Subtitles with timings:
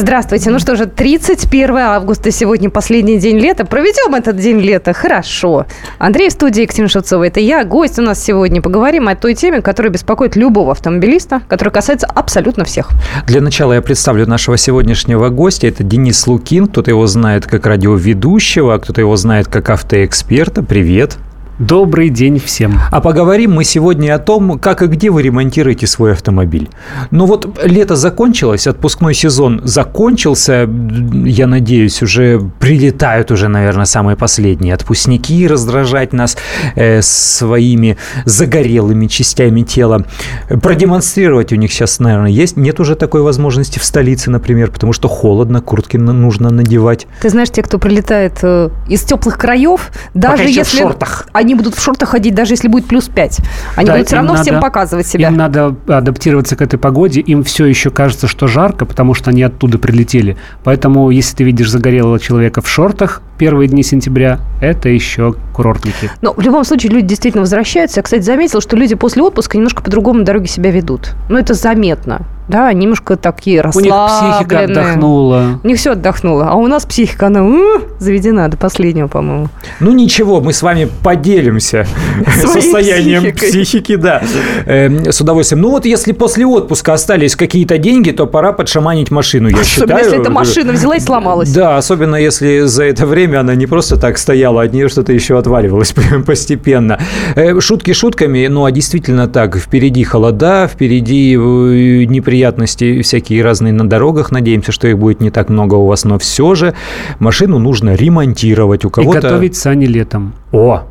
[0.00, 0.48] Здравствуйте.
[0.50, 3.66] Ну что же, 31 августа сегодня последний день лета.
[3.66, 5.66] Проведем этот день лета хорошо.
[5.98, 7.24] Андрей в студии, Екатерина Шевцова.
[7.24, 7.64] Это я.
[7.64, 8.62] Гость у нас сегодня.
[8.62, 12.88] Поговорим о той теме, которая беспокоит любого автомобилиста, которая касается абсолютно всех.
[13.26, 15.66] Для начала я представлю нашего сегодняшнего гостя.
[15.66, 16.66] Это Денис Лукин.
[16.68, 20.62] Кто-то его знает как радиоведущего, а кто-то его знает как автоэксперта.
[20.62, 21.18] Привет.
[21.60, 22.80] Добрый день всем.
[22.90, 26.70] А поговорим мы сегодня о том, как и где вы ремонтируете свой автомобиль.
[27.10, 30.66] Ну вот лето закончилось, отпускной сезон закончился,
[31.12, 36.38] я надеюсь, уже прилетают уже, наверное, самые последние отпускники раздражать нас
[36.76, 40.06] э, своими загорелыми частями тела.
[40.48, 42.56] Продемонстрировать у них сейчас, наверное, есть.
[42.56, 47.06] Нет уже такой возможности в столице, например, потому что холодно, куртки нужно надевать.
[47.20, 50.78] Ты знаешь, те, кто прилетает э, из теплых краев, даже Пока если...
[50.78, 51.26] в шортах.
[51.34, 53.40] Они они будут в шортах ходить, даже если будет плюс 5.
[53.76, 55.28] Они Да, будут все равно всем надо- показывать себя.
[55.28, 57.20] Им надо адаптироваться к этой погоде.
[57.20, 60.36] Им все еще кажется, что жарко, потому что они оттуда прилетели.
[60.64, 66.10] Поэтому, если ты видишь загорелого человека в шортах первые дни сентября, это еще курортники.
[66.22, 67.98] Но в любом случае люди действительно возвращаются.
[67.98, 71.14] Я, кстати, заметила, что люди после отпуска немножко по-другому дороге себя ведут.
[71.28, 72.22] Ну, это заметно.
[72.50, 74.32] Да, немножко такие У них расслабленные.
[74.38, 75.60] психика отдохнула.
[75.62, 76.48] У них все отдохнуло.
[76.50, 79.48] А у нас психика, она м, заведена до последнего, по-моему.
[79.78, 81.86] Ну ничего, мы с вами поделимся
[82.42, 83.48] состоянием психикой.
[83.50, 84.22] психики, да,
[84.66, 85.62] Эм, с удовольствием.
[85.62, 90.04] Ну вот если после отпуска остались какие-то деньги, то пора подшаманить машину, я Особенно, считаю.
[90.04, 91.52] если эта машина взяла и сломалась.
[91.52, 95.38] Да, особенно если за это время она не просто так стояла, от нее что-то еще
[95.38, 95.94] отваливалось
[96.26, 96.98] постепенно.
[97.36, 102.04] Э, Шутки шутками, ну а действительно так, впереди холода, впереди э,
[102.40, 106.18] неприятности всякие разные на дорогах, надеемся, что их будет не так много у вас, но
[106.18, 106.74] все же
[107.18, 109.20] машину нужно ремонтировать у И кого-то.
[109.20, 110.32] готовить сани летом.
[110.52, 110.84] О,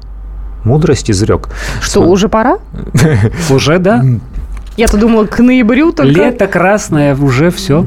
[0.64, 1.50] мудрость изрек.
[1.82, 2.60] Что, уже пора?
[3.50, 4.04] Уже, да?
[4.78, 6.12] Я-то думала, к ноябрю только.
[6.12, 7.86] Лето красное, уже все.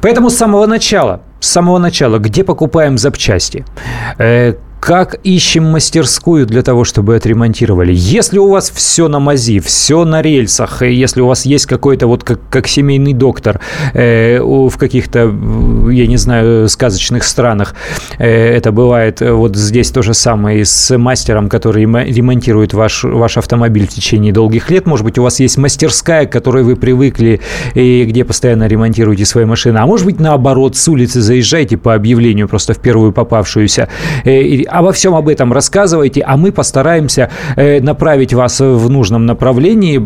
[0.00, 3.64] Поэтому с самого начала, с самого начала, где покупаем запчасти?
[4.82, 7.92] Э, как ищем мастерскую для того, чтобы отремонтировали?
[7.94, 12.06] Если у вас все на мази, все на рельсах, и если у вас есть какой-то
[12.06, 13.60] вот как, как семейный доктор
[13.94, 17.74] э, в каких-то, э, я не знаю, сказочных странах,
[18.18, 22.74] э, это бывает э, вот здесь то же самое и с мастером, который ремо- ремонтирует
[22.74, 24.86] ваш, ваш автомобиль в течение долгих лет.
[24.86, 27.40] Может быть, у вас есть мастерская, к которой вы привыкли
[27.74, 29.78] и где постоянно ремонтируете свои машины.
[29.78, 33.88] А может быть, наоборот, с улицы заезжайте по объявлению просто в первую попавшуюся.
[34.24, 40.00] Э, Обо всем об этом рассказывайте, а мы постараемся э, направить вас в нужном направлении,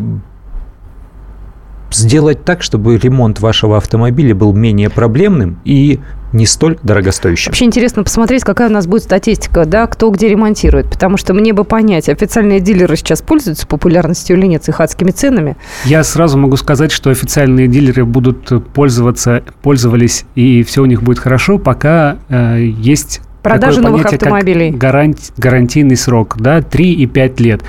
[1.93, 6.01] сделать так, чтобы ремонт вашего автомобиля был менее проблемным и
[6.33, 7.51] не столь дорогостоящим.
[7.51, 10.91] Вообще интересно посмотреть, какая у нас будет статистика, да, кто где ремонтирует.
[10.91, 15.13] Потому что мне бы понять, официальные дилеры сейчас пользуются популярностью или нет с их адскими
[15.13, 15.57] ценами.
[15.85, 21.21] Я сразу могу сказать, что официальные дилеры будут пользоваться, пользовались, и все у них будет
[21.21, 24.71] хорошо, пока э, есть Продажи такое новых понятие, как автомобилей.
[24.71, 27.63] гарант- гарантийный срок, да, 3 и 5 лет.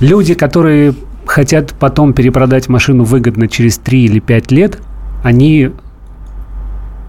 [0.00, 0.94] Люди, которые
[1.26, 4.78] хотят потом перепродать машину выгодно через 3 или 5 лет,
[5.22, 5.70] они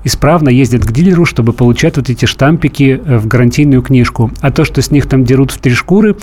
[0.04, 4.32] исправно ездят к дилеру, чтобы получать вот эти штампики э, в гарантийную книжку.
[4.42, 6.16] А то, что с них там дерут в три шкуры,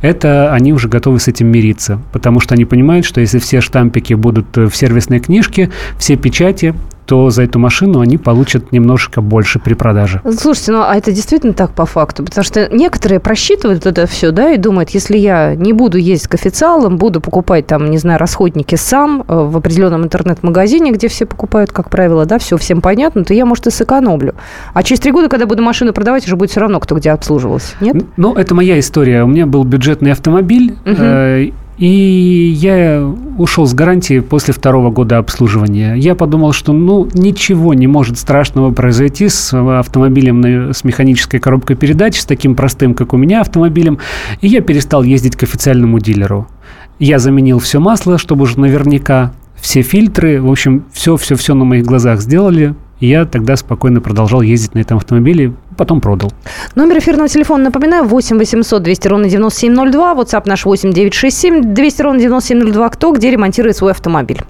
[0.00, 2.00] это они уже готовы с этим мириться.
[2.12, 6.74] Потому что они понимают, что если все штампики будут э, в сервисной книжке, все печати,
[7.08, 10.20] то за эту машину они получат немножко больше при продаже.
[10.38, 12.22] Слушайте, ну а это действительно так по факту?
[12.22, 16.34] Потому что некоторые просчитывают это все, да, и думают, если я не буду ездить к
[16.34, 21.72] официалам, буду покупать там, не знаю, расходники сам э, в определенном интернет-магазине, где все покупают,
[21.72, 24.34] как правило, да, все всем понятно, то я, может, и сэкономлю.
[24.74, 27.74] А через три года, когда буду машину продавать, уже будет все равно, кто где обслуживался.
[27.80, 27.94] Нет?
[27.94, 29.24] Н- Ну, это моя история.
[29.24, 30.96] У меня был бюджетный автомобиль, Мгм.
[30.98, 33.04] э, и я
[33.38, 35.94] ушел с гарантии после второго года обслуживания.
[35.94, 42.20] Я подумал, что ну ничего не может страшного произойти с автомобилем с механической коробкой передач,
[42.20, 43.98] с таким простым, как у меня, автомобилем,
[44.40, 46.48] и я перестал ездить к официальному дилеру.
[46.98, 52.20] Я заменил все масло, чтобы уже наверняка все фильтры, в общем, все-все-все на моих глазах
[52.20, 52.74] сделали.
[53.00, 56.32] Я тогда спокойно продолжал ездить на этом автомобиле, потом продал.
[56.74, 62.20] Номер эфирного телефона, напоминаю, 8 800 200 ровно 9702, WhatsApp наш 8 967 200 ровно
[62.20, 62.88] 9702.
[62.88, 64.40] Кто где ремонтирует свой автомобиль?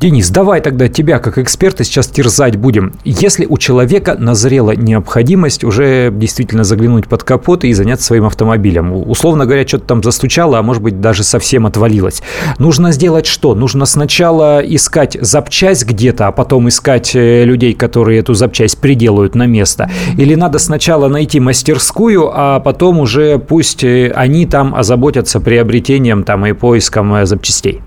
[0.00, 2.92] Денис, давай тогда тебя как эксперта сейчас терзать будем.
[3.04, 9.46] Если у человека назрела необходимость уже действительно заглянуть под капот и заняться своим автомобилем, условно
[9.46, 12.22] говоря, что-то там застучало, а может быть даже совсем отвалилось,
[12.58, 13.54] нужно сделать что?
[13.54, 19.46] Нужно сначала искать запчасть где-то, а потом искать э, людей, которые эту запчасть приделают на
[19.46, 19.90] место?
[20.18, 26.44] Или надо сначала найти мастерскую, а потом уже пусть э, они там озаботятся приобретением там
[26.46, 27.80] и поиском э, запчастей?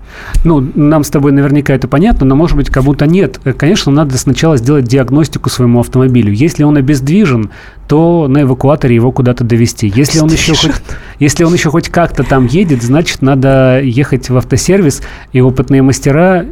[0.44, 3.40] Ну, нам с тобой наверняка это понятно, но, может быть, кому-то нет.
[3.56, 6.32] Конечно, надо сначала сделать диагностику своему автомобилю.
[6.32, 7.50] Если он обездвижен,
[7.88, 9.92] то на эвакуаторе его куда-то довести.
[9.94, 10.72] Если он, еще хоть,
[11.18, 15.02] если он еще хоть как-то там едет, значит, надо ехать в автосервис,
[15.32, 16.46] и опытные мастера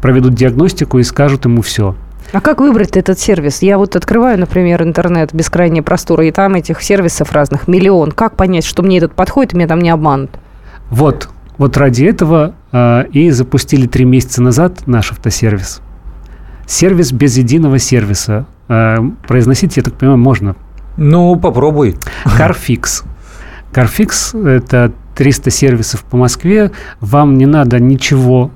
[0.00, 1.94] проведут диагностику и скажут ему все.
[2.32, 3.62] А как выбрать этот сервис?
[3.62, 8.10] Я вот открываю, например, интернет бескрайней просторы, и там этих сервисов разных миллион.
[8.10, 10.30] Как понять, что мне этот подходит, и меня там не обманут?
[10.90, 15.80] Вот, вот ради этого э, и запустили три месяца назад наш автосервис.
[16.66, 18.46] Сервис без единого сервиса.
[18.68, 20.56] Э, произносить, я так понимаю, можно.
[20.96, 21.96] Ну, попробуй.
[22.24, 23.04] Carfix.
[23.72, 26.72] Carfix– это 300 сервисов по Москве.
[27.00, 28.50] Вам не надо ничего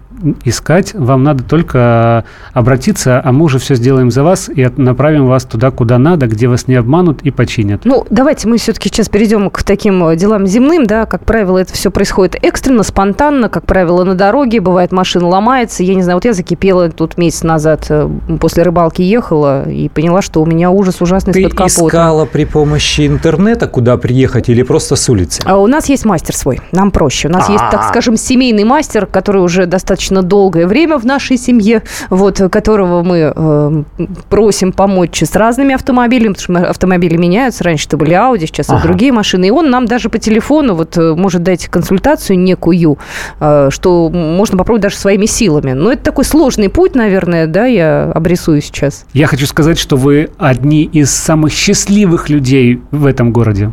[0.45, 5.45] искать, вам надо только обратиться, а мы уже все сделаем за вас и направим вас
[5.45, 7.85] туда, куда надо, где вас не обманут и починят.
[7.85, 11.73] Ну, давайте мы все-таки сейчас перейдем к таким э, делам земным, да, как правило, это
[11.73, 16.25] все происходит экстренно, спонтанно, как правило, на дороге, бывает, машина ломается, я не знаю, вот
[16.25, 18.09] я закипела тут месяц назад, э,
[18.41, 21.87] после рыбалки ехала и поняла, что у меня ужас ужасный Ты из-под капота.
[21.87, 25.41] искала при помощи интернета, куда приехать или просто с улицы?
[25.45, 27.29] А у нас есть мастер свой, нам проще.
[27.29, 27.89] У нас есть, так А-а-а.
[27.89, 33.83] скажем, семейный мастер, который уже достаточно долгое время в нашей семье, вот, которого мы э,
[34.29, 37.65] просим помочь с разными автомобилями, потому что автомобили меняются.
[37.65, 38.89] Раньше это были Audi, сейчас это Ага.
[38.89, 39.47] другие машины.
[39.47, 42.99] И он нам даже по телефону вот э, может дать консультацию некую,
[43.41, 45.73] э, что можно попробовать даже своими силами.
[45.73, 49.05] Но это такой сложный путь, наверное, да, я обрисую сейчас.
[49.12, 53.73] Я хочу сказать, что вы одни из самых счастливых людей в этом городе.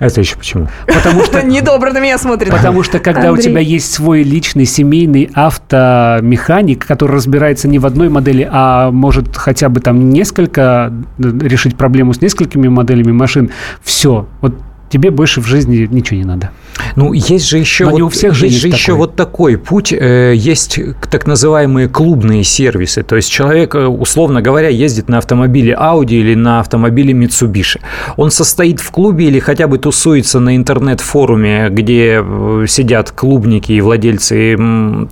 [0.00, 0.66] Это еще почему?
[0.86, 2.50] Потому что Недобро на меня смотрит.
[2.50, 8.08] Потому что когда у тебя есть свой личный семейный автомеханик, который разбирается не в одной
[8.08, 13.50] модели, а может хотя бы там несколько э, решить проблему с несколькими моделями машин,
[13.82, 14.26] все.
[14.40, 14.54] Вот
[14.90, 16.50] тебе больше в жизни ничего не надо.
[16.96, 18.94] Ну, есть же еще, Но вот, не у всех есть же еще такой.
[18.98, 19.92] вот такой путь.
[19.92, 20.78] Э, Есть
[21.10, 23.02] так называемые клубные сервисы.
[23.02, 27.80] То есть человек, э, условно говоря, ездит на автомобиле Audi или на автомобиле Mitsubishi.
[28.16, 33.80] Он состоит в клубе или хотя бы тусуется на интернет-форуме, где э, сидят клубники и
[33.80, 34.56] владельцы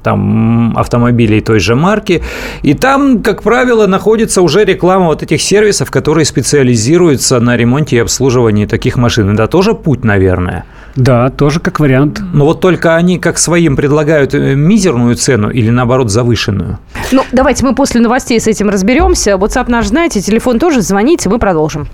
[0.03, 2.23] там, автомобилей той же марки.
[2.63, 7.99] И там, как правило, находится уже реклама вот этих сервисов, которые специализируются на ремонте и
[8.01, 9.35] обслуживании таких машин.
[9.35, 10.65] Это тоже путь, наверное.
[10.97, 12.21] Да, тоже как вариант.
[12.33, 16.79] Но вот только они как своим предлагают э, мизерную цену или наоборот завышенную.
[17.13, 19.33] Ну, давайте мы после новостей с этим разберемся.
[19.33, 21.87] WhatsApp наш знаете, телефон тоже, звоните, мы продолжим.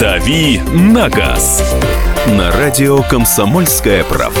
[0.00, 1.74] «Дави на газ»
[2.26, 4.40] на радио «Комсомольская правда».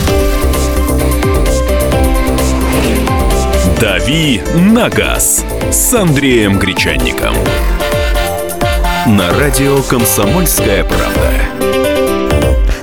[3.81, 4.39] «Дави
[4.75, 7.33] на газ» с Андреем Гречанником.
[9.07, 11.31] На радио «Комсомольская правда».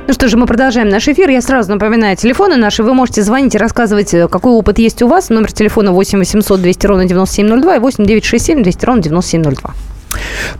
[0.08, 1.30] Ну что же, мы продолжаем наш эфир.
[1.30, 2.82] Я сразу напоминаю, телефоны наши.
[2.82, 5.30] Вы можете звонить и рассказывать, э, какой опыт есть у вас.
[5.30, 9.74] Номер телефона 8 800 200 ровно 9702 и 8 967 200 ровно 9702.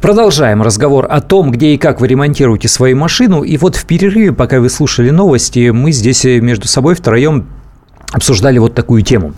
[0.00, 3.42] Продолжаем разговор о том, где и как вы ремонтируете свою машину.
[3.42, 7.49] И вот в перерыве, пока вы слушали новости, мы здесь э, между собой втроем
[8.12, 9.35] обсуждали вот такую тему.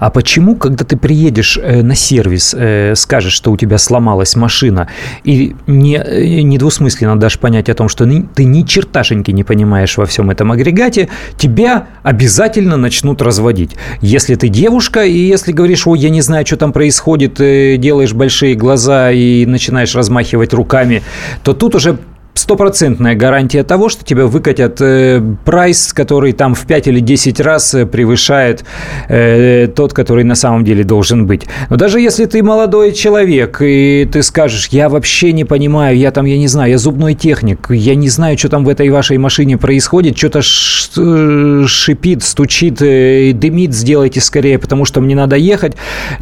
[0.00, 4.88] А почему, когда ты приедешь э, на сервис, э, скажешь, что у тебя сломалась машина,
[5.24, 10.06] и не, э, недвусмысленно дашь понять о том, что ты ни черташеньки не понимаешь во
[10.06, 13.72] всем этом агрегате, тебя обязательно начнут разводить.
[14.00, 18.54] Если ты девушка, и если говоришь, ой, я не знаю, что там происходит, делаешь большие
[18.54, 21.02] глаза и начинаешь размахивать руками,
[21.42, 21.98] то тут уже
[22.34, 27.74] стопроцентная гарантия того, что тебя выкатят э, прайс, который там в 5 или 10 раз
[27.74, 28.64] э, превышает
[29.08, 31.46] э, тот, который на самом деле должен быть.
[31.70, 36.26] Но даже если ты молодой человек, и ты скажешь, я вообще не понимаю, я там,
[36.26, 39.56] я не знаю, я зубной техник, я не знаю, что там в этой вашей машине
[39.56, 45.76] происходит, что-то шипит, стучит, э, дымит, сделайте скорее, потому что мне надо ехать.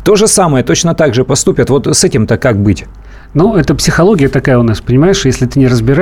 [0.04, 1.70] То же самое, точно так же поступят.
[1.70, 2.84] Вот с этим-то как быть?
[3.34, 5.24] Ну, это психология такая у нас, понимаешь?
[5.24, 6.01] Если ты не разбираешься,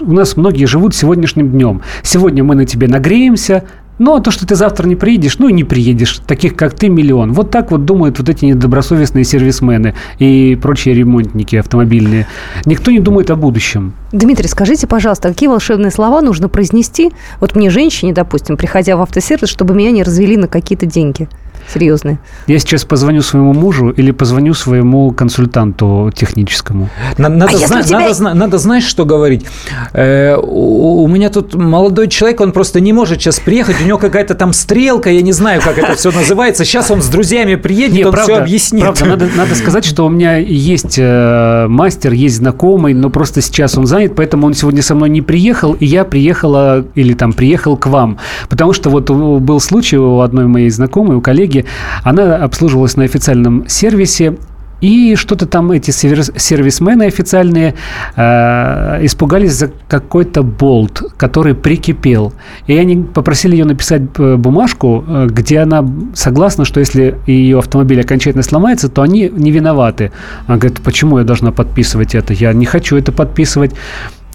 [0.00, 1.82] у нас многие живут сегодняшним днем.
[2.02, 3.64] Сегодня мы на тебе нагреемся,
[3.98, 6.20] но ну, а то, что ты завтра не приедешь, ну и не приедешь.
[6.26, 7.32] Таких, как ты, миллион.
[7.32, 12.28] Вот так вот думают вот эти недобросовестные сервисмены и прочие ремонтники автомобильные.
[12.64, 13.94] Никто не думает о будущем.
[14.12, 17.10] Дмитрий, скажите, пожалуйста, какие волшебные слова нужно произнести,
[17.40, 21.28] вот мне, женщине, допустим, приходя в автосервис, чтобы меня не развели на какие-то деньги?
[21.72, 22.18] Серьезные.
[22.46, 26.88] Я сейчас позвоню своему мужу или позвоню своему консультанту техническому.
[27.16, 28.00] Надо, а зна- тебя...
[28.00, 29.44] надо, надо знаешь, что говорить?
[29.92, 33.98] Э, у, у меня тут молодой человек, он просто не может сейчас приехать, у него
[33.98, 36.64] какая-то там стрелка, я не знаю, как это все называется.
[36.64, 38.84] Сейчас он с друзьями приедет, не, он правда, все объяснит.
[38.84, 43.76] Правда, надо, надо сказать, что у меня есть э, мастер, есть знакомый, но просто сейчас
[43.76, 47.76] он занят, поэтому он сегодня со мной не приехал, и я приехала или там приехал
[47.76, 48.18] к вам.
[48.48, 51.64] Потому что вот был случай у одной моей знакомой, у коллеги, услуги.
[52.04, 54.34] Она обслуживалась на официальном сервисе,
[54.80, 57.74] и что-то там эти сервисмены официальные
[58.14, 62.32] э, испугались за какой-то болт, который прикипел.
[62.68, 65.84] И они попросили ее написать э, бумажку, э, где она
[66.14, 70.12] согласна, что если ее автомобиль окончательно сломается, то они не виноваты.
[70.46, 72.32] Она говорит, почему я должна подписывать это?
[72.32, 73.72] Я не хочу это подписывать.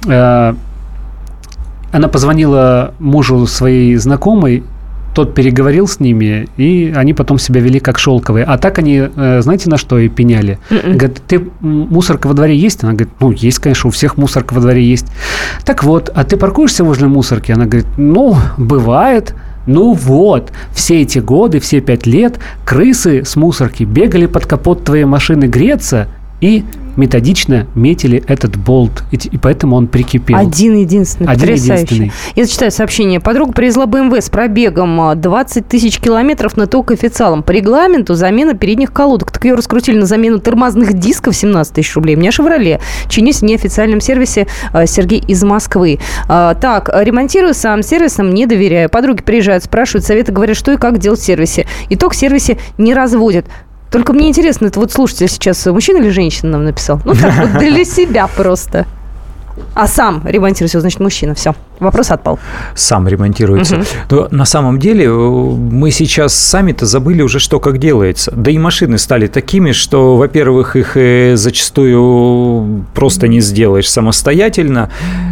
[0.09, 0.55] Э,
[1.93, 4.63] она позвонила мужу своей знакомой,
[5.13, 8.45] тот переговорил с ними, и они потом себя вели как шелковые.
[8.45, 10.59] А так они, э, знаете, на что и пеняли?
[10.69, 10.85] Mm-mm.
[10.85, 10.97] М-м.
[10.97, 12.83] Говорит, ты мусорка во дворе есть?
[12.83, 15.07] Она говорит, ну, есть, конечно, у всех мусорка во дворе есть.
[15.65, 17.51] Так вот, а ты паркуешься возле мусорки?
[17.51, 19.35] Она говорит, ну, бывает.
[19.65, 25.05] Ну вот, все эти годы, все пять лет крысы с мусорки бегали под капот твоей
[25.05, 26.07] машины греться
[26.41, 30.37] и методично метили этот болт, и, поэтому он прикипел.
[30.37, 32.11] Один единственный, Один единственный.
[32.35, 33.19] Я зачитаю сообщение.
[33.19, 37.43] Подруга привезла БМВ с пробегом 20 а, тысяч километров на ток официалом.
[37.43, 39.31] По регламенту замена передних колодок.
[39.31, 42.15] Так ее раскрутили на замену тормозных дисков 17 тысяч рублей.
[42.15, 42.79] У меня «Шевроле».
[43.09, 45.99] Чинюсь в неофициальном сервисе а, Сергей из Москвы.
[46.27, 48.89] А, так, ремонтирую сам сервисом, не доверяю.
[48.89, 51.65] Подруги приезжают, спрашивают советы, говорят, что и как делать в сервисе.
[51.89, 53.45] Итог в сервисе не разводят.
[53.93, 56.99] Только мне интересно, это вот слушайте сейчас мужчина или женщина нам написал?
[57.05, 58.87] Ну, так вот для себя просто.
[59.75, 61.33] А сам ремонтируется, значит, мужчина.
[61.35, 61.53] Все.
[61.79, 62.39] Вопрос отпал.
[62.75, 63.77] Сам ремонтируется.
[63.77, 63.85] Угу.
[64.09, 68.31] Но на самом деле э, мы сейчас сами-то забыли уже, что как делается.
[68.35, 74.91] Да и машины стали такими, что, во-первых, их э, зачастую просто не сделаешь самостоятельно.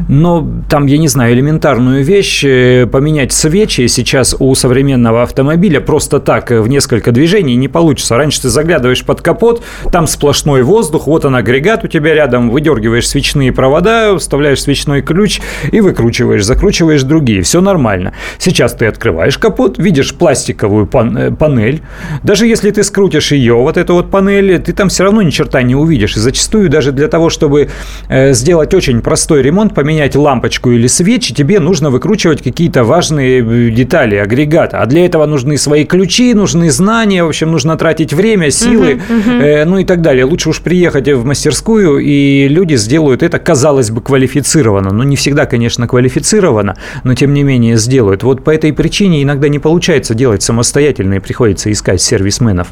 [0.10, 6.20] Но там, я не знаю, элементарную вещь, э, поменять свечи сейчас у современного автомобиля просто
[6.20, 8.18] так в несколько движений не получится.
[8.18, 13.08] Раньше ты заглядываешь под капот, там сплошной воздух, вот он агрегат у тебя рядом, выдергиваешь
[13.08, 15.42] свечные провода, вставляешь свечной ключ
[15.72, 18.14] и выкручиваешь закручиваешь, закручиваешь другие, все нормально.
[18.38, 21.82] Сейчас ты открываешь капот, видишь пластиковую пан- э, панель.
[22.24, 25.62] Даже если ты скрутишь ее, вот эту вот панель, ты там все равно ни черта
[25.62, 26.18] не увидишь.
[26.18, 27.70] И зачастую даже для того, чтобы
[28.10, 33.70] э, сделать очень простой ремонт, поменять лампочку или свечи, тебе нужно выкручивать какие-то важные э,
[33.72, 34.82] детали агрегата.
[34.82, 39.26] А для этого нужны свои ключи, нужны знания, в общем, нужно тратить время, силы, uh-huh,
[39.26, 39.42] uh-huh.
[39.42, 40.26] Э, ну и так далее.
[40.26, 44.92] Лучше уж приехать в мастерскую, и люди сделают это, казалось бы, квалифицированно.
[44.92, 48.24] Но не всегда, конечно, квалифицированно, но тем не менее сделают.
[48.24, 52.70] Вот по этой причине иногда не получается делать самостоятельно и приходится искать сервисменов.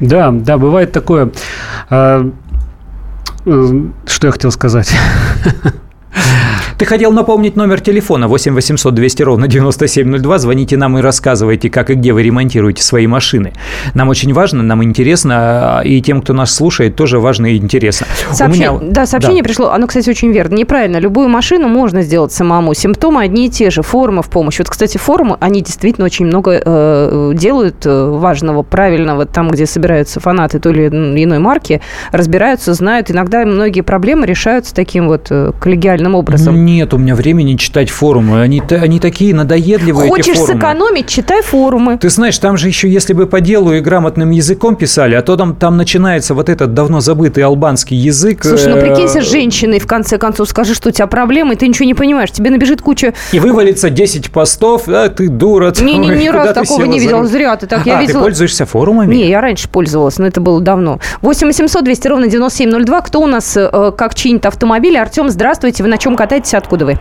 [0.00, 1.30] Да, да, бывает такое.
[1.90, 2.30] А,
[3.44, 4.92] э, что я хотел сказать?
[6.80, 10.38] Ты хотел напомнить номер телефона 8 800 200 ровно 9702.
[10.38, 13.52] Звоните нам и рассказывайте, как и где вы ремонтируете свои машины.
[13.92, 18.06] Нам очень важно, нам интересно, и тем, кто нас слушает, тоже важно и интересно.
[18.32, 18.92] Сообщение, меня...
[18.92, 19.48] Да, сообщение да.
[19.48, 20.54] пришло, оно, кстати, очень верно.
[20.54, 20.96] Неправильно.
[20.96, 22.72] Любую машину можно сделать самому.
[22.72, 24.58] Симптомы одни и те же, формы в помощь.
[24.58, 30.18] Вот, кстати, формы, они действительно очень много э, делают э, важного, правильного, там, где собираются
[30.18, 30.88] фанаты той или
[31.24, 33.10] иной марки, разбираются, знают.
[33.10, 38.40] Иногда многие проблемы решаются таким вот э, коллегиальным образом нет у меня времени читать форумы.
[38.40, 40.54] Они, они такие надоедливые, Хочешь эти форумы.
[40.54, 41.98] сэкономить, читай форумы.
[41.98, 45.36] Ты знаешь, там же еще, если бы по делу и грамотным языком писали, а то
[45.36, 48.44] там, там начинается вот этот давно забытый албанский язык.
[48.44, 51.66] Слушай, ну э, прикинься женщиной, в конце концов, скажи, что у тебя проблемы, и ты
[51.66, 52.30] ничего не понимаешь.
[52.30, 53.14] Тебе набежит куча...
[53.32, 55.72] И вывалится 10 постов, а ты дура.
[55.80, 57.20] Не, не, ни разу такого не видела.
[57.20, 57.28] руль?
[57.28, 57.86] Зря ты так.
[57.86, 58.20] Я а, видела...
[58.20, 59.14] ты пользуешься форумами?
[59.14, 61.00] Не, я раньше пользовалась, но это было давно.
[61.22, 63.00] 8 800 200 ровно 9702.
[63.02, 64.96] Кто у нас э, как чинит автомобиль?
[64.96, 65.82] Артем, здравствуйте.
[65.82, 66.54] Вы на чем катаетесь?
[66.60, 66.96] Откуда вы?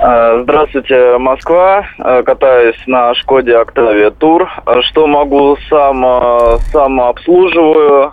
[0.00, 1.84] Э, Здравствуйте, Москва.
[1.98, 4.48] Э, Катаюсь на Шкоде Октавия Тур.
[4.66, 8.12] Э, Что могу сам, сам обслуживаю.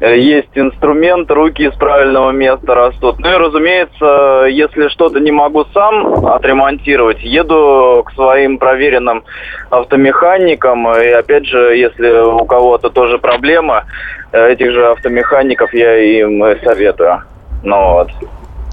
[0.00, 3.18] Э, Есть инструмент, руки из правильного места растут.
[3.20, 9.24] Ну и, разумеется, если что-то не могу сам отремонтировать, еду к своим проверенным
[9.70, 10.92] автомеханикам.
[10.94, 13.84] И опять же, если у кого-то тоже проблема,
[14.32, 17.22] э, этих же автомехаников я им советую.
[17.64, 18.08] Ну вот.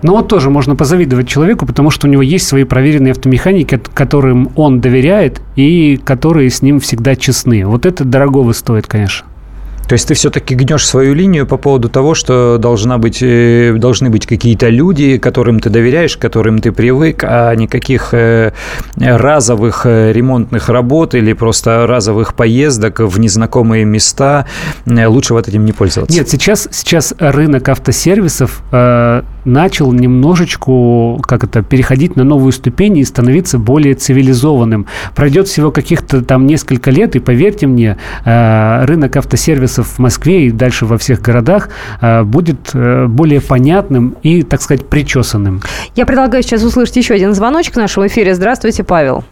[0.06, 3.90] Ну вот тоже можно позавидовать человеку, потому что у него есть свои проверенные автомеханики, от-
[3.90, 7.66] которым он доверяет и которые с ним всегда честны.
[7.66, 9.26] Вот это дорогого стоит, конечно.
[9.88, 14.12] То есть ты все-таки гнешь свою линию по поводу того, что должна быть, э, должны
[14.12, 18.52] быть какие-то люди, которым ты доверяешь, которым ты привык, а никаких э,
[18.98, 24.46] разовых э, ремонтных работ или просто разовых поездок в незнакомые места.
[24.86, 26.16] Лучше вот этим не пользоваться.
[26.16, 28.62] Нет, сейчас, сейчас рынок автосервисов
[29.46, 34.86] начал немножечко, как это, переходить на новую ступень и становиться более цивилизованным.
[35.16, 40.52] Пройдет всего каких-то там несколько лет, и поверьте мне, э, рынок автосервисов в Москве и
[40.52, 41.70] дальше во всех городах
[42.02, 45.62] э, будет э, более понятным и, так сказать, причесанным.
[45.96, 48.36] Я предлагаю сейчас услышать еще один звоночек в нашем эфире.
[48.36, 49.24] Здравствуйте, Павел.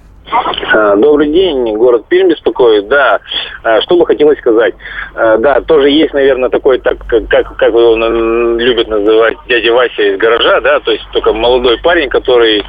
[0.74, 2.88] А, Добрый день, город Пермь беспокоит.
[2.88, 3.20] Да,
[3.64, 4.74] а, что бы хотелось сказать.
[5.16, 7.96] А, Да, тоже есть, наверное, такой, так как, как его
[8.58, 12.64] любят называть дядя Вася из гаража, да, то есть только молодой парень, который,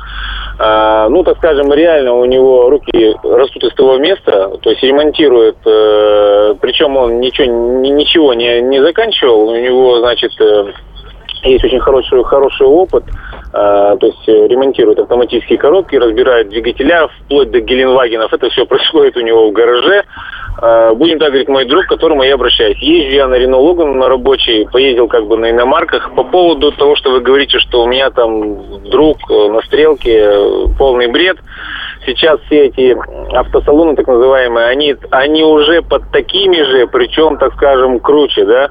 [0.59, 6.55] ну, так скажем, реально у него руки растут из того места, то есть ремонтирует, э,
[6.61, 10.67] причем он ничего, ни- ничего не, не заканчивал, у него, значит, э,
[11.49, 17.51] есть очень хороший, хороший опыт, э, то есть э, ремонтирует автоматические коробки, разбирает двигателя вплоть
[17.51, 18.33] до Геленвагенов.
[18.33, 20.05] Это все происходит у него в гараже.
[20.63, 22.79] Э, будем так говорить, мой друг, к которому я обращаюсь.
[22.79, 26.15] Езжу я на Рено Логан на рабочий, поездил как бы на иномарках.
[26.15, 30.31] По поводу того, что вы говорите, что у меня там друг на стрелке,
[30.79, 31.39] полный бред.
[32.07, 32.97] Сейчас все эти
[33.35, 38.69] автосалоны, так называемые, они, они уже под такими же, причем, так скажем, круче, да.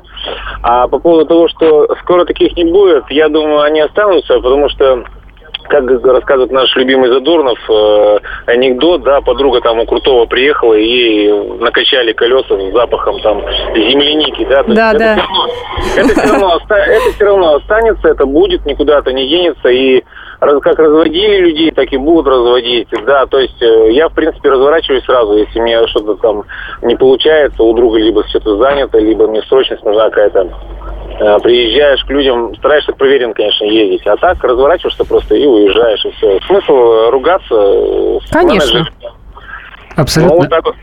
[0.61, 5.03] А по поводу того, что скоро таких не будет, я думаю, они останутся, потому что
[5.69, 11.57] как рассказывает наш любимый Задорнов, э, анекдот, да, подруга там у Крутого приехала и ей
[11.59, 13.41] накачали колеса с запахом там
[13.73, 14.63] земляники, да.
[14.63, 15.15] Да, это да.
[15.15, 15.47] равно-
[15.95, 19.69] Это все равно, это все равно останется, это будет, никуда это не денется.
[19.69, 20.03] И
[20.61, 22.87] как разводили людей, так и будут разводить.
[23.05, 26.43] Да, то есть э, я, в принципе, разворачиваюсь сразу, если мне что-то там
[26.81, 30.49] не получается, у друга либо что-то занято, либо мне срочность нужна какая-то.
[31.19, 34.05] Э, Приезжаешь к людям, стараешься проверен, конечно, ездить.
[34.07, 36.39] А так разворачиваешься просто и уезжаешь, и все.
[36.47, 38.19] Смысл э, ругаться?
[38.31, 38.85] Конечно.
[39.95, 40.35] Абсолютно.
[40.35, 40.75] Ну, вот так вот.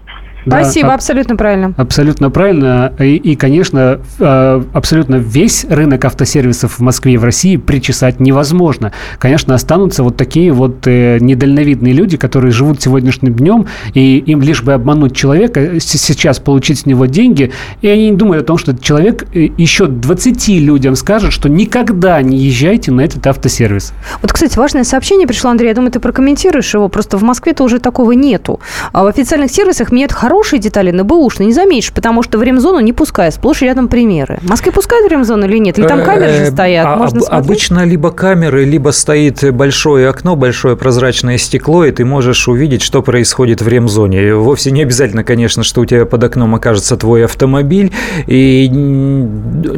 [0.46, 1.74] Да, Спасибо, аб- абсолютно правильно.
[1.76, 2.92] Абсолютно правильно.
[2.98, 8.92] И, и, конечно, э, абсолютно весь рынок автосервисов в Москве и в России причесать невозможно.
[9.18, 14.62] Конечно, останутся вот такие вот э, недальновидные люди, которые живут сегодняшним днем, и им лишь
[14.62, 18.58] бы обмануть человека, с- сейчас получить с него деньги, и они не думают о том,
[18.58, 23.92] что этот человек э, еще 20 людям скажет, что никогда не езжайте на этот автосервис.
[24.22, 27.78] Вот, кстати, важное сообщение пришло, Андрей, я думаю, ты прокомментируешь его, просто в Москве-то уже
[27.78, 28.60] такого нету.
[28.92, 32.78] А в официальных сервисах меняют хорошие детали на бэушные, не заметишь, потому что в ремзону
[32.78, 34.38] не пускают, сплошь рядом примеры.
[34.42, 35.76] В Москве пускают в ремзону или нет?
[35.76, 37.46] Или там камеры же Э, стоят, а- можно об- смотреть?
[37.46, 43.02] Обычно либо камеры, либо стоит большое окно, большое прозрачное стекло, и ты можешь увидеть, что
[43.02, 44.36] происходит в ремзоне.
[44.36, 47.90] Вовсе не обязательно, конечно, что у тебя под окном окажется твой автомобиль,
[48.28, 48.70] и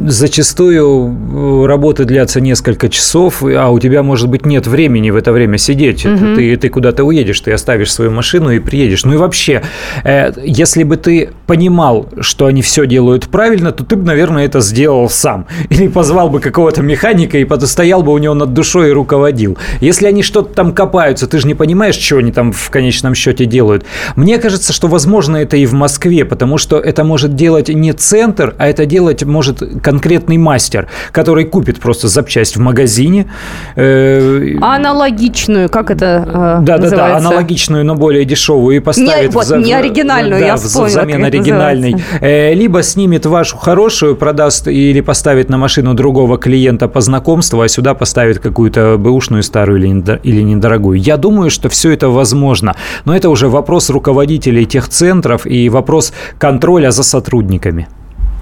[0.07, 1.15] зачастую
[1.63, 5.57] э, работы длятся несколько часов, а у тебя, может быть, нет времени в это время
[5.57, 6.03] сидеть.
[6.03, 9.03] Ты куда-то уедешь, ты оставишь свою машину и приедешь.
[9.05, 9.63] Ну и вообще,
[10.03, 14.61] э, если бы ты понимал, что они все делают правильно, то ты бы, наверное, это
[14.61, 15.47] сделал сам.
[15.69, 19.57] Или позвал бы какого-то механика и стоял бы у него над душой и руководил.
[19.81, 23.45] Если они что-то там копаются, ты же не понимаешь, что они там в конечном счете
[23.45, 23.85] делают.
[24.15, 28.55] Мне кажется, что возможно это и в Москве, потому что это может делать не центр,
[28.57, 33.27] а это делать может конкретный мастер, который купит просто запчасть в магазине.
[33.75, 37.17] э, Аналогичную, как это э, называется?
[37.17, 40.87] аналогичную, но более дешевую и поставит Не, вот, за- не оригинальную, оригинальную, да, я вспомнила,
[40.89, 41.95] взамен оригинальной.
[42.21, 47.67] Э, Либо снимет вашу хорошую, продаст или поставит на машину другого клиента по знакомству, а
[47.67, 50.99] сюда поставит какую-то бэушную старую или недо- или недорогую.
[50.99, 52.75] Я думаю, что все это возможно.
[53.05, 57.87] Но это уже вопрос руководителей техцентров и вопрос контроля за сотрудниками.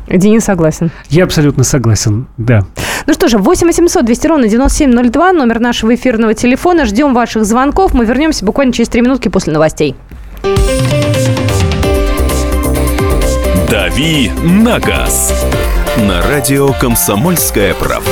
[0.08, 0.92] Денис согласен.
[1.10, 2.64] Я абсолютно согласен, да.
[3.08, 6.86] Ну что же, 8 800 200 ровно 9702, номер нашего эфирного телефона.
[6.86, 7.94] Ждем ваших звонков.
[7.94, 9.96] Мы вернемся буквально через три минутки после новостей.
[13.92, 15.34] «Дави на газ»
[15.98, 18.10] на радио «Комсомольская правда».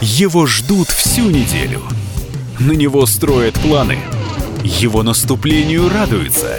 [0.00, 1.82] Его ждут всю неделю.
[2.58, 3.98] На него строят планы.
[4.62, 6.58] Его наступлению радуются.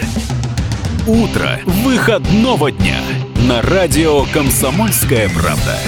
[1.08, 3.02] Утро выходного дня
[3.48, 5.80] на радио «Комсомольская правда».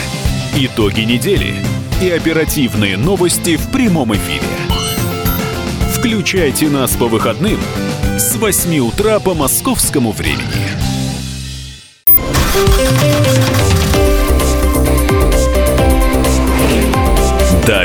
[0.55, 1.53] Итоги недели
[2.01, 4.47] и оперативные новости в прямом эфире.
[5.93, 7.59] Включайте нас по выходным
[8.17, 10.86] с 8 утра по московскому времени.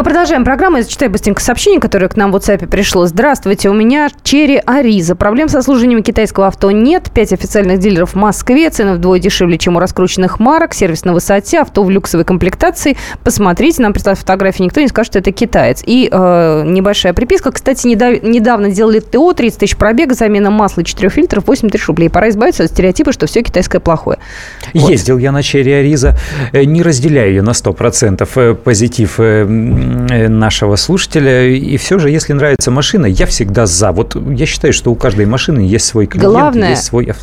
[0.00, 0.78] Мы продолжаем программу.
[0.78, 3.04] Я зачитаю быстренько сообщение, которое к нам в WhatsApp пришло.
[3.04, 5.14] Здравствуйте, у меня Черри Ариза.
[5.14, 7.10] Проблем с обслуживанием китайского авто нет.
[7.12, 8.70] Пять официальных дилеров в Москве.
[8.70, 10.72] Цены вдвое дешевле, чем у раскрученных марок.
[10.72, 12.96] Сервис на высоте, авто в люксовой комплектации.
[13.22, 15.82] Посмотрите, нам прислали фотографии, никто не скажет, что это китаец.
[15.84, 17.52] И э, небольшая приписка.
[17.52, 21.86] Кстати, недав- недавно делали ТО, 30 тысяч пробега, замена масла и четырех фильтров, 8 тысяч
[21.88, 22.08] рублей.
[22.08, 24.16] Пора избавиться от стереотипа, что все китайское плохое.
[24.72, 24.88] Вот.
[24.88, 26.16] Ездил я на Черри Ариза,
[26.52, 31.46] Э, не разделяю ее на 100% э, позитив э, нашего слушателя.
[31.48, 33.92] И все же, если нравится машина, я всегда за.
[33.92, 37.18] Вот я считаю, что у каждой машины есть свой клиент, Главное, есть свой ав-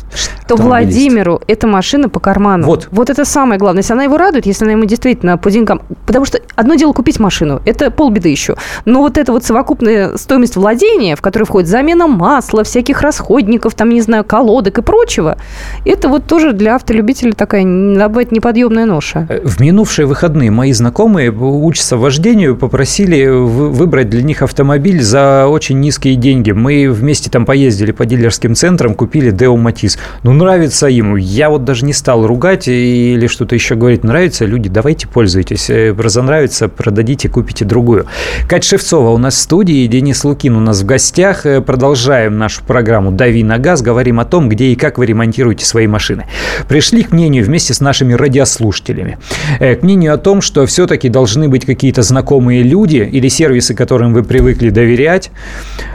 [0.46, 0.62] То автомобилист.
[0.98, 2.66] Владимиру эта машина по карману.
[2.66, 2.88] Вот.
[2.90, 3.80] Вот это самое главное.
[3.82, 5.82] Если она его радует, если она ему действительно по деньгам...
[6.06, 8.56] Потому что одно дело купить машину, это полбеды еще.
[8.84, 13.90] Но вот эта вот совокупная стоимость владения, в которой входит замена масла, всяких расходников, там,
[13.90, 15.36] не знаю, колодок и прочего,
[15.84, 17.64] это вот тоже для автолюбителя такая,
[18.08, 19.26] быть, неподъемная ноша.
[19.28, 25.46] Э, В минувшие выходные мои знакомые учатся вождению, попросили вы- выбрать для них автомобиль за
[25.48, 26.50] очень низкие деньги.
[26.50, 29.98] Мы вместе там поездили по дилерским центрам, купили Део Матис.
[30.22, 31.16] Ну, нравится ему.
[31.16, 34.04] Я вот даже не стал ругать или что-то еще говорить.
[34.04, 35.70] Нравится, люди, давайте пользуйтесь.
[35.70, 38.06] Э, Разонравится, продадите, купите другую.
[38.48, 41.46] Кать Шевцова у нас в студии, Денис Лукин у нас в гостях.
[41.46, 43.82] Э, Продолжаем нашу программу «Дави на газ».
[43.82, 46.26] Говорим о том, где и как вы ремонтируете свои машины.
[46.68, 49.18] Пришли к мнению вместе с нашими радиослушателями.
[49.60, 54.12] Э, К мнению о том, что все-таки должны быть какие-то знакомые люди или сервисы, которым
[54.12, 55.30] вы привыкли доверять.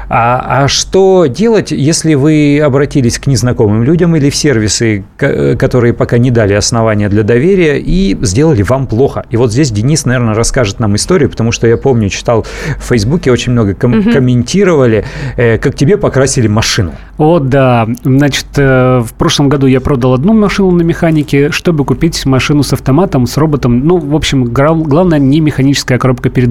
[0.09, 5.93] А, а что делать, если вы обратились к незнакомым людям или в сервисы, э, которые
[5.93, 9.25] пока не дали основания для доверия и сделали вам плохо?
[9.31, 12.45] И вот здесь Денис, наверное, расскажет нам историю, потому что я помню, читал
[12.77, 15.05] в Фейсбуке, очень много ком- комментировали,
[15.37, 16.93] э, как тебе покрасили машину.
[17.17, 17.87] О, да.
[18.03, 22.73] Значит, э, в прошлом году я продал одну машину на механике, чтобы купить машину с
[22.73, 23.79] автоматом, с роботом.
[23.87, 26.42] Ну, в общем, главное, не механическая коробка передач.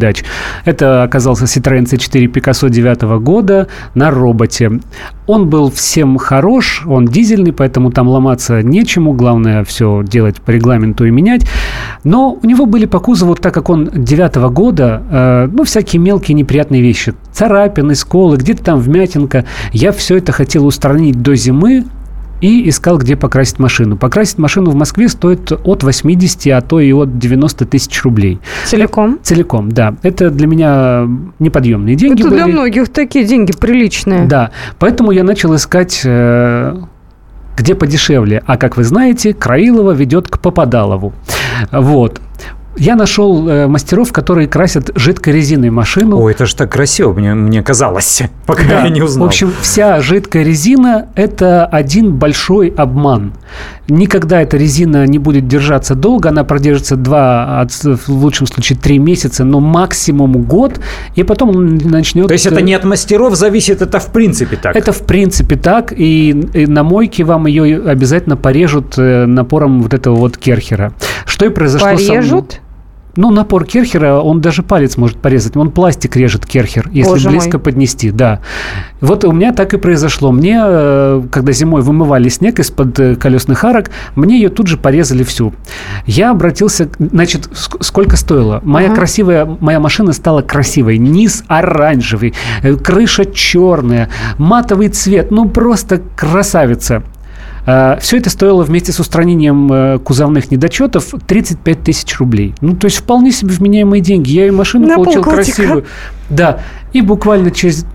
[0.65, 4.81] Это оказался Citroёn C4 Picasso 9 года на роботе.
[5.27, 9.13] Он был всем хорош, он дизельный, поэтому там ломаться нечему.
[9.13, 11.47] Главное все делать по регламенту и менять.
[12.05, 16.35] Но у него были по кузову, так как он 9 года, э, ну, всякие мелкие
[16.35, 17.15] неприятные вещи.
[17.33, 19.45] Царапины, сколы, где-то там вмятинка.
[19.73, 21.85] Я все это хотел устранить до зимы,
[22.43, 23.97] и искал, где покрасить машину.
[23.97, 28.41] Покрасить машину в Москве стоит от 80, а то и от 90 тысяч рублей.
[28.67, 29.21] Целиком.
[29.23, 29.95] Целиком, да.
[30.03, 32.53] Это для меня неподъемные деньги Это для были.
[32.53, 34.27] многих такие деньги приличные.
[34.27, 34.51] Да,
[34.81, 36.77] поэтому я начал искать, э,
[37.57, 38.43] где подешевле.
[38.45, 41.13] А как вы знаете, Краилова ведет к Попадалову.
[41.71, 42.21] Вот.
[42.77, 46.19] Я нашел э, мастеров, которые красят жидкой резиной машину.
[46.19, 48.83] О, это же так красиво, мне, мне казалось, пока Да.
[48.85, 49.27] я не узнал.
[49.27, 53.35] В общем, вся жидкая резина– это один большой обман.
[53.89, 59.45] Никогда эта резина не будет держаться долго, она продержится два, в лучшем случае три месяца,
[59.45, 60.81] но максимум год,
[61.15, 62.27] и потом он начнет...
[62.29, 64.75] То есть это не от мастеров зависит, это в принципе так.
[64.75, 69.93] Это в принципе так, и, и на мойке вам ее обязательно порежут э, напором вот
[69.93, 70.95] этого вот керхера.
[71.27, 72.45] Что и произошло со мной.
[73.15, 75.55] Ну, напор Керхера, он даже палец может порезать.
[75.57, 77.39] Он пластик режет Керхер, если Боже мой.
[77.39, 78.41] близко поднести, да.
[79.03, 80.33] Вот у меня так и произошло.
[80.33, 85.25] Мне, э, когда зимой вымывали снег из-под э, колесных арок, мне ее тут же порезали
[85.25, 85.53] всю.
[86.07, 88.61] Я обратился, значит, ск- сколько стоило?
[88.65, 88.97] Моя Ага.
[88.97, 90.97] красивая, моя машина стала красивой.
[90.97, 92.33] Низ оранжевый,
[92.83, 97.03] крыша черная, матовый цвет, ну просто красавица.
[97.67, 102.55] Э, Все это стоило вместе с устранением э, кузовных недочетов 35 тысяч рублей.
[102.61, 104.31] Ну, то есть вполне себе вменяемые деньги.
[104.31, 105.57] Я и машину На получил полгодика.
[105.57, 105.85] красивую.
[106.31, 106.61] Да.
[106.93, 107.87] И буквально через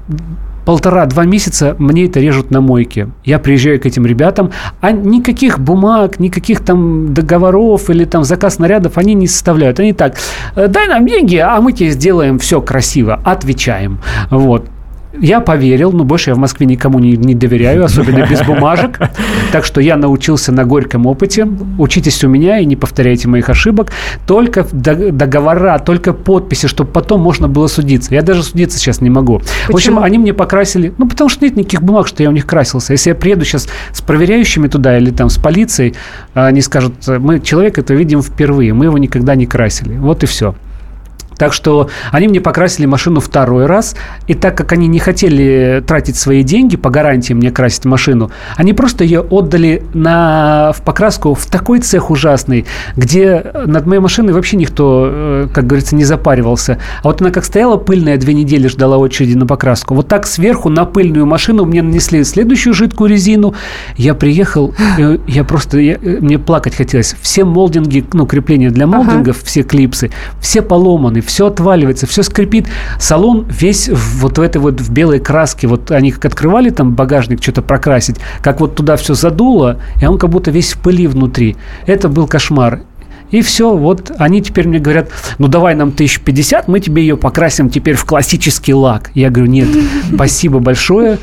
[0.66, 3.08] полтора-два месяца мне это режут на мойке.
[3.24, 4.52] Я приезжаю к этим ребятам,
[4.82, 9.80] а никаких бумаг, никаких там договоров или там заказ нарядов они не составляют.
[9.80, 10.18] Они так,
[10.56, 13.20] «Э, дай нам деньги, а мы тебе сделаем все красиво.
[13.24, 14.00] Отвечаем.
[14.30, 14.66] Вот.
[15.22, 19.00] Я поверил, но больше я в Москве никому не, не доверяю, особенно без бумажек.
[19.52, 21.48] Так что я научился на горьком опыте.
[21.78, 23.92] Учитесь у меня и не повторяйте моих ошибок.
[24.26, 28.14] Только до- договора, только подписи, чтобы потом можно было судиться.
[28.14, 29.40] Я даже судиться сейчас не могу.
[29.40, 30.02] В общем, Почему?
[30.02, 30.94] они мне покрасили.
[30.98, 32.94] Ну, потому что нет никаких бумаг, что я у них красился.
[32.94, 35.96] Если я приеду сейчас с проверяющими туда или там с полицией,
[36.34, 39.98] они скажут, мы человека это видим впервые, мы его никогда не красили.
[39.98, 40.56] Вот и все.
[41.38, 43.96] Так что они мне покрасили машину второй раз,
[44.28, 48.74] и так как они не хотели тратить свои деньги по гарантии мне красить машину, они
[48.74, 54.58] просто ее отдали на, в покраску в такой цех ужасный, где над моей машиной вообще
[54.58, 56.80] никто, э, как говорится, не запаривался.
[57.04, 59.94] А вот она как стояла пыльная, две недели ждала очереди на покраску.
[59.94, 63.54] Вот так сверху на пыльную машину мне нанесли следующую жидкую резину.
[63.96, 67.16] Я приехал, э, я просто, я- э, мне плакать хотелось.
[67.22, 68.98] Все молдинги, ну, крепления для Ага.
[68.98, 70.10] молдингов, все клипсы,
[70.42, 72.68] все поломаны, все отваливается, все скрипит.
[73.00, 75.68] Салон весь вот в этой вот в белой краске.
[75.68, 80.18] Вот они как открывали там багажник что-то прокрасить, как вот туда все задуло, и он
[80.18, 81.58] как будто весь в пыли внутри.
[81.86, 82.82] Это был кошмар.
[83.30, 87.70] И все, вот они теперь мне говорят, ну давай нам 1050, мы тебе ее покрасим
[87.70, 89.12] теперь в классический лак.
[89.16, 89.68] Я говорю, нет,
[90.14, 91.20] спасибо большое.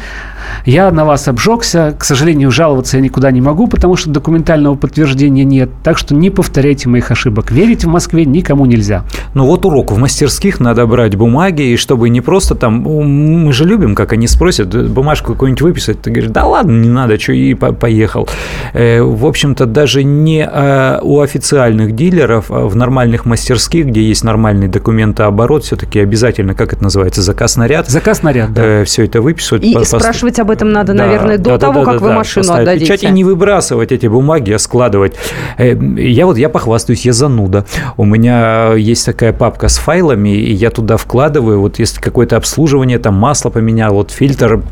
[0.67, 1.95] Я на вас обжегся.
[1.99, 5.71] К сожалению, жаловаться я никуда не могу, потому что документального подтверждения нет.
[5.83, 7.51] Так что не повторяйте моих ошибок.
[7.51, 9.05] Верить в Москве никому нельзя.
[9.35, 9.90] Ну вот урок.
[9.93, 12.83] В мастерских надо брать бумаги, и чтобы не просто там...
[12.83, 16.01] Мы же любим, как они спросят, «Э, бумажку какую-нибудь выписать.
[16.03, 18.29] Ты говоришь, да ладно, не надо, что и по- поехал.
[18.73, 24.25] Э, В общем-то, даже не э, у официальных дилеров, а в нормальных мастерских, где есть
[24.25, 27.88] нормальный документооборот, все-таки обязательно, как это называется, заказ наряд.
[27.88, 28.85] Заказ наряд, да.
[28.85, 29.64] Все это выписывать.
[29.64, 32.05] И по- по- спрашивать об этом надо, Да, наверное, до да, того, да, как да,
[32.05, 32.85] вы да, машину отдадите.
[32.87, 35.15] печать и не выбрасывать эти бумаги, а складывать.
[35.59, 37.65] Э, Я вот я похвастаюсь, я зануда.
[37.97, 42.99] У меня есть такая папка с файлами, и я туда вкладываю, вот если какое-то обслуживание,
[42.99, 44.63] там масло поменял, вот фильтр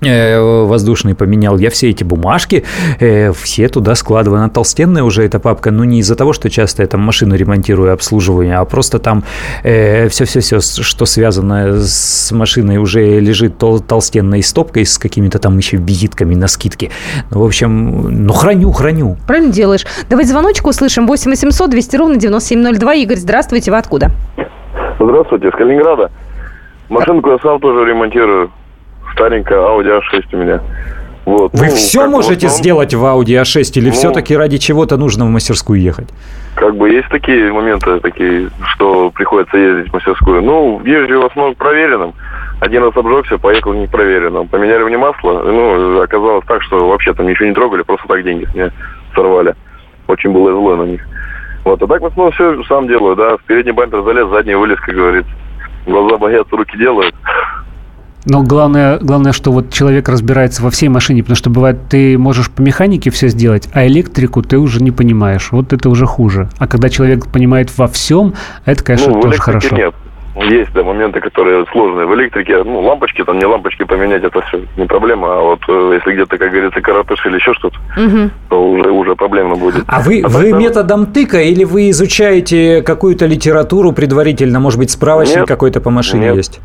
[0.00, 1.58] воздушный поменял.
[1.58, 2.64] Я все эти бумажки,
[3.00, 4.38] э, все туда складываю.
[4.38, 7.92] Она толстенная уже, эта папка, но не из-за того, что часто я там машину ремонтирую,
[7.92, 9.24] обслуживаю, а просто там
[9.62, 16.34] все-все-все, что связано с машиной, уже лежит тол- толстенной стопкой с какими-то там еще визитками
[16.34, 16.90] на скидке.
[17.30, 19.16] Ну, в общем, ну, храню, храню.
[19.26, 19.86] Правильно делаешь.
[20.08, 21.06] Давайте звоночек услышим.
[21.06, 22.94] 8 800 200 ровно 9702.
[22.94, 23.70] Игорь, здравствуйте.
[23.70, 24.10] Вы откуда?
[25.00, 26.10] Здравствуйте, с Калининграда.
[26.88, 28.50] Машинку я сам тоже ремонтирую.
[29.18, 30.60] Старенькая Audi A6 у меня.
[31.24, 31.52] Вот.
[31.52, 33.92] Вы Ну, все можете в основном, сделать в Audi A6 или Ну.
[33.92, 36.08] все-таки ради чего-то нужно в мастерскую ехать?
[36.54, 40.40] Как бы есть такие моменты, такие, что приходится ездить в мастерскую.
[40.40, 42.14] Ну, езжу в основном проверенным.
[42.60, 44.46] Один раз обжегся, поехал непроверенным.
[44.46, 48.44] Поменяли мне масло, ну, оказалось так, что вообще там ничего не трогали, просто так деньги
[48.44, 48.70] с меня
[49.14, 49.54] сорвали.
[50.06, 51.02] Очень было зло на них.
[51.64, 53.36] Вот, а так в основном все сам делаю, да.
[53.36, 55.30] В передний бампер залез, задний вылез, как говорится.
[55.86, 57.14] Глаза боятся, руки делают.
[58.24, 62.50] Но главное, главное, что вот человек разбирается во всей машине, потому что бывает, ты можешь
[62.50, 65.48] по механике все сделать, а электрику ты уже не понимаешь.
[65.52, 66.48] Вот это уже хуже.
[66.58, 68.34] А когда человек понимает во всем,
[68.66, 69.76] это, конечно, ну, в тоже электрике хорошо.
[69.76, 69.94] нет.
[70.40, 72.06] Есть, да, моменты, которые сложные.
[72.06, 75.36] В электрике, ну, лампочки, там не лампочки поменять, это все не проблема.
[75.36, 78.30] А вот э, если где-то, как говорится, карапыш или еще что-то, Мгм.
[78.48, 79.82] то уже, уже проблемно будет.
[79.88, 80.58] А вы, так, вы да.
[80.58, 84.60] методом тыка или вы изучаете какую-то литературу предварительно?
[84.60, 85.48] Может быть, справочник Нет.
[85.48, 86.36] какой-то по машине Нет.
[86.36, 86.60] есть?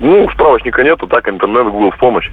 [0.00, 2.30] Ну, справочника нету, так интернет, Google в помощь.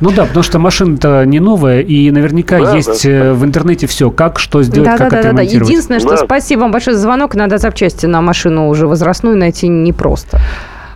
[0.00, 3.10] Ну да, потому что машина-то не новая, и наверняка Да, есть да.
[3.10, 5.28] э, в интернете все, как, что сделать, Да, да, как да, да, да.
[5.28, 5.68] отремонтировать.
[5.68, 6.16] Единственное, что Да.
[6.16, 7.34] спасибо вам большое за звонок.
[7.34, 10.40] Надо запчасти на машину уже возрастную найти непросто.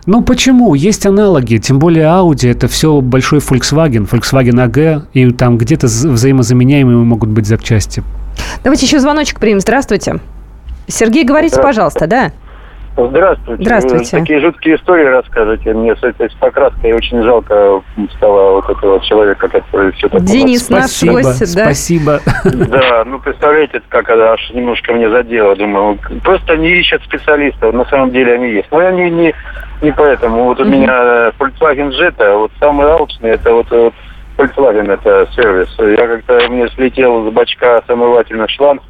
[0.07, 0.73] Ну почему?
[0.75, 6.97] Есть аналоги, тем более Audi это все большой Volkswagen, Volkswagen AG, и там где-то взаимозаменяемые
[6.97, 8.03] могут быть запчасти.
[8.63, 9.59] Давайте еще звоночек примем.
[9.59, 10.19] Здравствуйте.
[10.87, 12.31] Сергей, говорите, пожалуйста, да?
[12.97, 13.63] Здравствуйте.
[13.63, 14.15] Здравствуйте.
[14.15, 15.73] Вы Такие жуткие истории рассказываете.
[15.73, 17.81] Мне с этой с покраской очень жалко
[18.17, 20.25] стало вот этого человека, который все такое.
[20.25, 21.63] Денис, наш Спасибо, гость, да?
[21.65, 22.19] спасибо.
[22.45, 25.55] Да, ну представляете, как это аж немножко мне задело.
[25.57, 27.73] Думаю, просто не ищут специалистов.
[27.73, 28.67] На самом деле они есть.
[28.71, 29.33] Но они не,
[29.81, 30.45] не поэтому.
[30.45, 30.71] Вот у Мгм.
[30.73, 33.93] меня Volkswagen Jetta, вот самый алчный, это вот, вот
[34.37, 35.67] Volkswagen, это сервис.
[35.79, 38.81] Я как-то мне слетел с бачка омывательных шланг,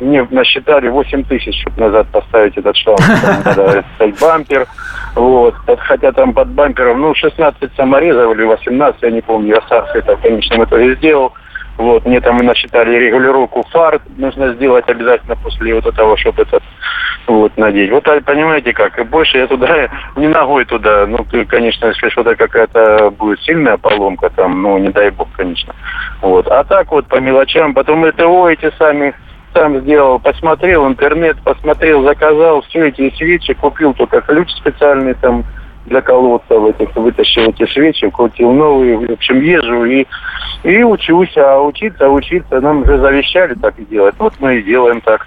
[0.00, 3.00] мне насчитали 8 тысяч, чтобы назад поставить этот шланг.
[3.00, 3.84] Там Надо
[4.20, 4.66] бампер.
[5.14, 5.54] Вот.
[5.78, 10.16] Хотя там под бампером, ну, 16 саморезов или 18, я не помню, я сам это
[10.16, 11.32] в конечном итоге сделал.
[11.78, 16.62] Вот, мне там насчитали регулировку фар, нужно сделать обязательно после вот этого, чтобы этот
[17.26, 17.90] вот надеть.
[17.90, 21.06] Вот а, понимаете как, и больше я туда не ногой туда.
[21.06, 25.74] Ну, ты, конечно, если что-то какая-то будет сильная поломка там, ну, не дай бог, конечно.
[26.22, 26.46] Вот.
[26.48, 29.14] А так вот по мелочам, потом ТО эти сами
[29.56, 35.44] сам сделал, посмотрел интернет, посмотрел, заказал все эти свечи, купил только ключ специальный там
[35.86, 40.06] для колодцев этих, вытащил эти свечи, крутил новые, в общем, езжу и,
[40.62, 44.14] и учусь, а учиться, учиться, нам уже завещали так и делать.
[44.18, 45.26] Вот мы и делаем так.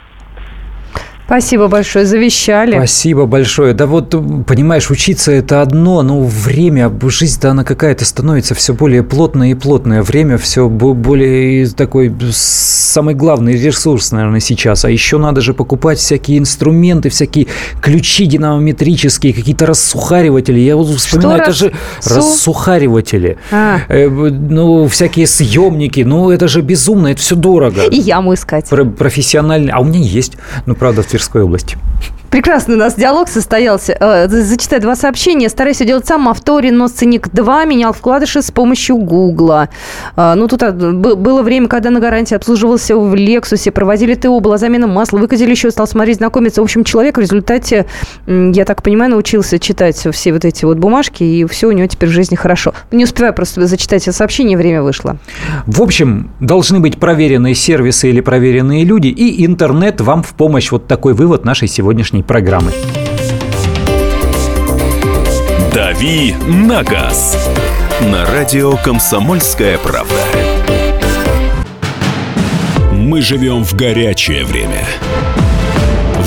[1.29, 2.71] Спасибо большое, завещали.
[2.71, 3.75] Спасибо большое.
[3.75, 4.15] Да вот,
[4.47, 10.01] понимаешь, учиться это одно, но время, жизнь-то она какая-то становится все более плотная и плотная.
[10.01, 14.85] Время все более такой самый главный ресурс, наверное, сейчас.
[14.85, 17.45] А еще надо же покупать всякие инструменты, всякие
[17.79, 20.59] ключи динамометрические, какие-то рассухариватели.
[20.59, 21.57] Я вот вспоминаю, Что это раз...
[21.59, 22.15] же Су...
[22.15, 23.37] рассухариватели.
[23.51, 23.81] А.
[23.87, 26.01] Э, ну, всякие съемники.
[26.01, 27.83] Ну, это же безумно, это все дорого.
[27.83, 28.67] И яму искать.
[28.67, 29.71] Про профессиональный.
[29.71, 30.33] А у меня есть.
[30.65, 31.77] Ну, правда, в Тверской области.
[32.29, 33.97] Прекрасный у нас диалог состоялся.
[33.99, 35.49] Э, зачитаю два сообщения.
[35.49, 36.29] Стараюсь делать сам.
[36.29, 39.69] Авто Рено Сценик 2 менял вкладыши с помощью Гугла.
[40.15, 44.57] Э, ну, тут а, было время, когда на гарантии обслуживался в Лексусе, проводили ТО, была
[44.57, 46.61] замена масла, выкатили еще, стал смотреть, знакомиться.
[46.61, 47.87] В общем, человек в результате,
[48.27, 52.09] я так понимаю, научился читать все вот эти вот бумажки, и все у него теперь
[52.09, 52.73] в жизни хорошо.
[52.91, 55.17] Не успеваю просто зачитать сообщение, время вышло.
[55.65, 60.71] В общем, должны быть проверенные сервисы или проверенные люди, и интернет вам в помощь.
[60.71, 62.71] Вот такой вывод нашей сегодняшней сегодняшней программы.
[65.73, 67.38] «Дави на газ»
[68.01, 70.13] на радио «Комсомольская правда».
[72.93, 74.86] Мы живем в горячее время.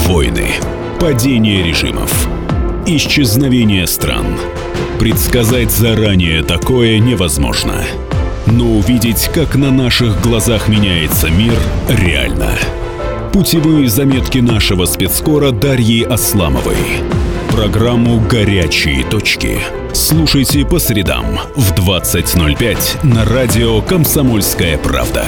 [0.07, 0.48] Войны,
[1.00, 2.28] падение режимов,
[2.87, 4.26] исчезновение стран.
[4.98, 7.85] Предсказать заранее такое невозможно.
[8.46, 11.55] Но увидеть, как на наших глазах меняется мир,
[11.88, 12.50] реально–
[13.33, 16.77] Путевые заметки нашего спецскора Дарьи Асламовой.
[17.51, 19.59] Программу «Горячие точки».
[19.95, 25.25] Слушайте по средам в 20.05 на радио «Комсомольская правда».